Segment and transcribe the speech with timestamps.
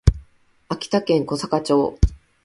[0.69, 1.99] 秋田県小坂町